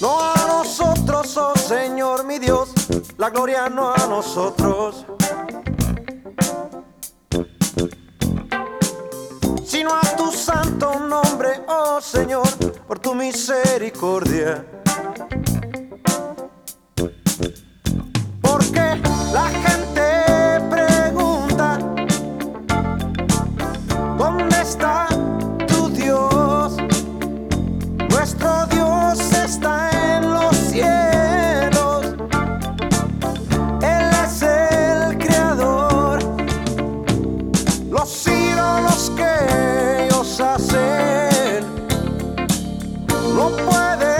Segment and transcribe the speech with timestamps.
[0.00, 2.70] No a nosotros, oh Señor mi Dios,
[3.18, 5.04] la gloria no a nosotros.
[9.64, 12.48] Sino a tu santo nombre, oh Señor,
[12.86, 14.64] por tu misericordia.
[18.40, 19.00] Porque
[19.32, 19.50] la
[24.18, 25.06] ¿Dónde está
[25.66, 26.76] tu Dios?
[28.08, 32.14] Nuestro Dios está en los cielos.
[33.82, 36.18] Él es el creador.
[37.90, 41.64] Los ídolos que ellos hacen
[43.36, 44.15] no pueden.